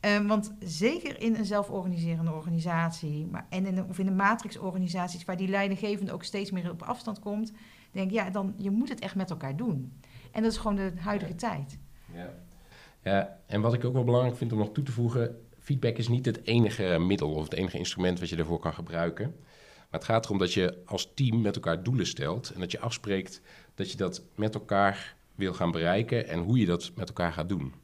Ehm, 0.00 0.26
want 0.26 0.54
zeker 0.60 1.20
in 1.20 1.34
een 1.34 1.44
zelforganiserende 1.44 2.32
organisatie, 2.32 3.26
maar, 3.26 3.46
en 3.48 3.66
in 3.66 3.76
een, 3.76 3.84
of 3.88 3.98
in 3.98 4.06
een 4.06 4.16
matrixorganisaties 4.16 5.24
waar 5.24 5.36
die 5.36 5.48
leidinggevende 5.48 6.12
ook 6.12 6.24
steeds 6.24 6.50
meer 6.50 6.70
op 6.70 6.82
afstand 6.82 7.18
komt, 7.18 7.52
denk 7.90 8.06
ik, 8.06 8.16
ja, 8.16 8.30
dan 8.30 8.54
je 8.56 8.70
moet 8.70 8.88
het 8.88 9.00
echt 9.00 9.14
met 9.14 9.30
elkaar 9.30 9.56
doen. 9.56 9.92
En 10.32 10.42
dat 10.42 10.52
is 10.52 10.58
gewoon 10.58 10.76
de 10.76 10.92
huidige 10.98 11.34
tijd. 11.34 11.78
Ja. 12.14 12.34
ja, 13.02 13.38
en 13.46 13.60
wat 13.60 13.74
ik 13.74 13.84
ook 13.84 13.92
wel 13.92 14.04
belangrijk 14.04 14.36
vind 14.36 14.52
om 14.52 14.58
nog 14.58 14.72
toe 14.72 14.84
te 14.84 14.92
voegen, 14.92 15.36
feedback 15.58 15.96
is 15.96 16.08
niet 16.08 16.26
het 16.26 16.46
enige 16.46 16.98
middel 16.98 17.30
of 17.30 17.42
het 17.42 17.52
enige 17.52 17.78
instrument 17.78 18.20
wat 18.20 18.28
je 18.28 18.36
daarvoor 18.36 18.58
kan 18.58 18.74
gebruiken. 18.74 19.34
Maar 19.90 20.00
het 20.00 20.04
gaat 20.04 20.24
erom 20.24 20.38
dat 20.38 20.52
je 20.52 20.82
als 20.84 21.12
team 21.14 21.40
met 21.40 21.54
elkaar 21.54 21.82
doelen 21.82 22.06
stelt 22.06 22.50
en 22.50 22.60
dat 22.60 22.70
je 22.70 22.80
afspreekt 22.80 23.40
dat 23.74 23.90
je 23.90 23.96
dat 23.96 24.22
met 24.34 24.54
elkaar 24.54 25.16
wil 25.34 25.54
gaan 25.54 25.70
bereiken 25.70 26.28
en 26.28 26.38
hoe 26.38 26.58
je 26.58 26.66
dat 26.66 26.90
met 26.94 27.08
elkaar 27.08 27.32
gaat 27.32 27.48
doen. 27.48 27.74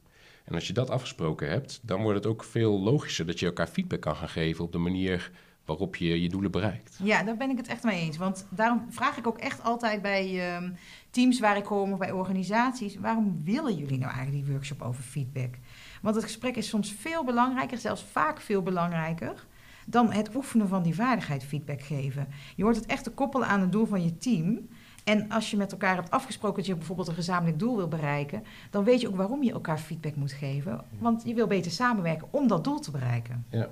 En 0.43 0.53
als 0.53 0.67
je 0.67 0.73
dat 0.73 0.89
afgesproken 0.89 1.49
hebt, 1.49 1.79
dan 1.81 2.01
wordt 2.01 2.17
het 2.17 2.27
ook 2.27 2.43
veel 2.43 2.79
logischer 2.79 3.25
dat 3.25 3.39
je 3.39 3.45
elkaar 3.45 3.67
feedback 3.67 4.01
kan 4.01 4.15
gaan 4.15 4.29
geven 4.29 4.63
op 4.63 4.71
de 4.71 4.77
manier 4.77 5.31
waarop 5.65 5.95
je 5.95 6.21
je 6.21 6.29
doelen 6.29 6.51
bereikt. 6.51 6.99
Ja, 7.03 7.23
daar 7.23 7.37
ben 7.37 7.49
ik 7.49 7.57
het 7.57 7.67
echt 7.67 7.83
mee 7.83 8.01
eens. 8.01 8.17
Want 8.17 8.47
daarom 8.49 8.85
vraag 8.89 9.17
ik 9.17 9.27
ook 9.27 9.37
echt 9.37 9.63
altijd 9.63 10.01
bij 10.01 10.53
ehm, 10.53 10.71
teams 11.15 11.39
waar 11.39 11.57
ik 11.57 11.63
kom 11.63 11.91
of 11.91 11.99
bij 11.99 12.11
organisaties: 12.11 12.95
waarom 12.95 13.41
willen 13.43 13.75
jullie 13.75 13.97
nou 13.97 14.11
eigenlijk 14.13 14.45
die 14.45 14.53
workshop 14.53 14.81
over 14.81 15.03
feedback? 15.03 15.53
Want 16.01 16.15
het 16.15 16.23
gesprek 16.23 16.55
is 16.55 16.69
soms 16.69 16.91
veel 16.91 17.23
belangrijker, 17.23 17.77
zelfs 17.77 18.03
vaak 18.03 18.41
veel 18.41 18.61
belangrijker, 18.61 19.45
dan 19.85 20.11
het 20.11 20.35
oefenen 20.35 20.67
van 20.67 20.83
die 20.83 20.95
vaardigheid 20.95 21.43
feedback 21.43 21.81
geven. 21.81 22.27
Je 22.55 22.63
hoort 22.63 22.75
het 22.75 22.85
echt 22.85 23.03
te 23.03 23.11
koppelen 23.11 23.47
aan 23.47 23.61
het 23.61 23.71
doel 23.71 23.85
van 23.85 24.03
je 24.03 24.17
team. 24.17 24.67
En 25.03 25.29
als 25.29 25.51
je 25.51 25.57
met 25.57 25.71
elkaar 25.71 25.95
hebt 25.95 26.11
afgesproken 26.11 26.57
dat 26.57 26.65
je 26.65 26.75
bijvoorbeeld 26.75 27.07
een 27.07 27.13
gezamenlijk 27.13 27.59
doel 27.59 27.75
wil 27.75 27.87
bereiken, 27.87 28.43
dan 28.69 28.83
weet 28.83 29.01
je 29.01 29.07
ook 29.07 29.15
waarom 29.15 29.43
je 29.43 29.51
elkaar 29.51 29.77
feedback 29.77 30.15
moet 30.15 30.31
geven. 30.31 30.83
Want 30.99 31.23
je 31.25 31.33
wil 31.33 31.47
beter 31.47 31.71
samenwerken 31.71 32.27
om 32.31 32.47
dat 32.47 32.63
doel 32.63 32.79
te 32.79 32.91
bereiken. 32.91 33.45
Ja, 33.49 33.69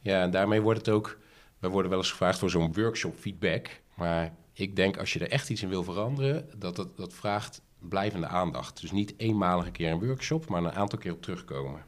ja 0.00 0.22
en 0.22 0.30
daarmee 0.30 0.60
wordt 0.60 0.78
het 0.78 0.88
ook. 0.88 1.18
We 1.58 1.68
worden 1.68 1.90
wel 1.90 2.00
eens 2.00 2.10
gevraagd 2.10 2.38
voor 2.38 2.50
zo'n 2.50 2.72
workshop 2.72 3.18
feedback. 3.18 3.80
Maar 3.94 4.32
ik 4.54 4.76
denk 4.76 4.96
als 4.98 5.12
je 5.12 5.18
er 5.18 5.30
echt 5.30 5.50
iets 5.50 5.62
in 5.62 5.68
wil 5.68 5.82
veranderen, 5.84 6.48
dat 6.56 6.76
dat, 6.76 6.96
dat 6.96 7.12
vraagt 7.12 7.60
blijvende 7.78 8.26
aandacht. 8.26 8.80
Dus 8.80 8.92
niet 8.92 9.14
eenmalige 9.16 9.70
keer 9.70 9.90
een 9.90 10.06
workshop, 10.06 10.48
maar 10.48 10.64
een 10.64 10.72
aantal 10.72 10.98
keer 10.98 11.12
op 11.12 11.22
terugkomen. 11.22 11.82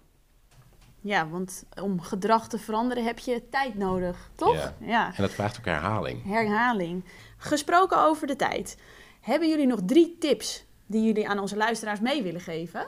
Ja, 1.00 1.28
want 1.28 1.64
om 1.82 2.00
gedrag 2.00 2.48
te 2.48 2.58
veranderen 2.58 3.04
heb 3.04 3.18
je 3.18 3.42
tijd 3.50 3.74
nodig, 3.74 4.30
toch? 4.34 4.54
Ja. 4.54 4.74
ja. 4.80 5.06
En 5.06 5.22
dat 5.22 5.30
vraagt 5.32 5.58
ook 5.58 5.64
herhaling. 5.64 6.24
Herhaling. 6.24 7.04
Gesproken 7.36 7.98
over 7.98 8.26
de 8.26 8.36
tijd. 8.36 8.78
Hebben 9.20 9.48
jullie 9.48 9.66
nog 9.66 9.80
drie 9.86 10.16
tips 10.18 10.64
die 10.86 11.02
jullie 11.04 11.28
aan 11.28 11.38
onze 11.38 11.56
luisteraars 11.56 12.00
mee 12.00 12.22
willen 12.22 12.40
geven? 12.40 12.86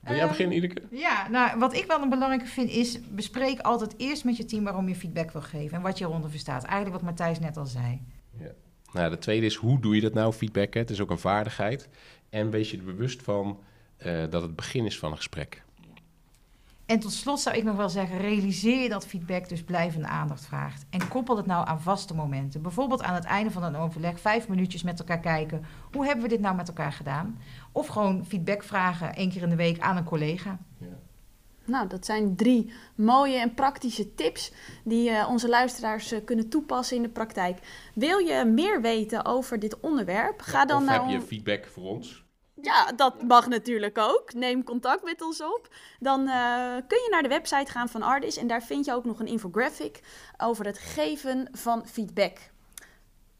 Wil 0.00 0.12
jij 0.12 0.20
Ehm, 0.22 0.28
beginnen, 0.28 0.56
Ineke? 0.56 0.82
Ja, 0.90 1.28
nou, 1.28 1.58
wat 1.58 1.74
ik 1.74 1.84
wel 1.86 2.02
een 2.02 2.08
belangrijke 2.08 2.46
vind 2.46 2.70
is, 2.70 3.00
bespreek 3.08 3.60
altijd 3.60 3.94
eerst 3.96 4.24
met 4.24 4.36
je 4.36 4.44
team 4.44 4.64
waarom 4.64 4.88
je 4.88 4.94
feedback 4.96 5.30
wil 5.30 5.42
geven 5.42 5.76
en 5.76 5.82
wat 5.82 5.98
je 5.98 6.04
eronder 6.04 6.30
verstaat. 6.30 6.64
Eigenlijk 6.64 6.94
wat 6.94 7.04
Matthijs 7.10 7.38
net 7.38 7.56
al 7.56 7.66
zei. 7.66 8.02
Nou, 8.94 9.10
de 9.10 9.18
tweede 9.18 9.46
is, 9.46 9.54
hoe 9.54 9.80
doe 9.80 9.94
je 9.94 10.00
dat 10.00 10.14
nou, 10.14 10.32
feedbacken? 10.32 10.80
Het 10.80 10.90
is 10.90 11.00
ook 11.00 11.10
een 11.10 11.18
vaardigheid. 11.18 11.88
En 12.30 12.50
wees 12.50 12.70
je 12.70 12.76
er 12.76 12.84
bewust 12.84 13.22
van 13.22 13.58
eh, 13.96 14.22
dat 14.30 14.42
het 14.42 14.56
begin 14.56 14.86
is 14.86 14.98
van 14.98 15.10
een 15.10 15.16
gesprek. 15.16 15.62
En 16.86 16.98
tot 16.98 17.12
slot 17.12 17.40
zou 17.40 17.56
ik 17.56 17.64
nog 17.64 17.76
wel 17.76 17.88
zeggen, 17.88 18.18
realiseer 18.18 18.82
je 18.82 18.88
dat 18.88 19.06
feedback 19.06 19.48
dus 19.48 19.62
blijvende 19.62 20.06
aandacht 20.06 20.46
vraagt. 20.46 20.86
En 20.90 21.08
koppel 21.08 21.36
het 21.36 21.46
nou 21.46 21.66
aan 21.66 21.80
vaste 21.80 22.14
momenten. 22.14 22.62
Bijvoorbeeld 22.62 23.02
aan 23.02 23.14
het 23.14 23.24
einde 23.24 23.50
van 23.50 23.62
een 23.62 23.76
overleg, 23.76 24.20
vijf 24.20 24.48
minuutjes 24.48 24.82
met 24.82 24.98
elkaar 24.98 25.20
kijken. 25.20 25.64
Hoe 25.92 26.04
hebben 26.04 26.24
we 26.24 26.30
dit 26.30 26.40
nou 26.40 26.56
met 26.56 26.68
elkaar 26.68 26.92
gedaan? 26.92 27.38
Of 27.72 27.86
gewoon 27.86 28.24
feedback 28.26 28.62
vragen 28.62 29.14
één 29.14 29.30
keer 29.30 29.42
in 29.42 29.48
de 29.48 29.56
week 29.56 29.80
aan 29.80 29.96
een 29.96 30.04
collega. 30.04 30.58
Nou, 31.66 31.86
dat 31.88 32.04
zijn 32.06 32.36
drie 32.36 32.72
mooie 32.96 33.38
en 33.38 33.54
praktische 33.54 34.14
tips 34.14 34.52
die 34.84 35.10
eh, 35.10 35.28
onze 35.30 35.48
luisteraars 35.48 36.12
eh, 36.12 36.24
kunnen 36.24 36.48
toepassen 36.48 36.96
in 36.96 37.02
de 37.02 37.08
praktijk. 37.08 37.58
Wil 37.94 38.18
je 38.18 38.44
meer 38.44 38.80
weten 38.80 39.24
over 39.24 39.58
dit 39.58 39.80
onderwerp? 39.80 40.40
Ga 40.40 40.64
dan 40.64 40.76
of 40.76 40.84
naar 40.84 41.00
heb 41.00 41.08
je 41.10 41.16
on- 41.16 41.22
feedback 41.26 41.66
voor 41.66 41.84
ons? 41.84 42.22
Ja, 42.62 42.92
dat 42.92 43.22
mag 43.22 43.48
natuurlijk 43.48 43.98
ook. 43.98 44.32
Neem 44.34 44.64
contact 44.64 45.02
met 45.04 45.22
ons 45.22 45.42
op. 45.42 45.68
Dan 45.98 46.20
eh, 46.28 46.74
kun 46.88 46.98
je 46.98 47.08
naar 47.10 47.22
de 47.22 47.28
website 47.28 47.70
gaan 47.70 47.88
van 47.88 48.02
Ardis 48.02 48.36
en 48.36 48.46
daar 48.46 48.62
vind 48.62 48.84
je 48.84 48.92
ook 48.92 49.04
nog 49.04 49.20
een 49.20 49.26
infographic 49.26 50.00
over 50.36 50.64
het 50.66 50.78
geven 50.78 51.48
van 51.52 51.86
feedback. 51.88 52.38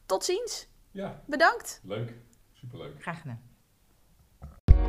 Tot 0.07 0.25
ziens. 0.25 0.67
Ja, 0.91 1.23
Bedankt. 1.27 1.81
leuk. 1.85 2.13
Superleuk. 2.53 3.03
Graag 3.03 3.21
gedaan. 3.21 3.43